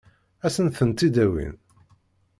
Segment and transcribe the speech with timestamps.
[0.45, 1.53] Ad sent-tent-id-awin?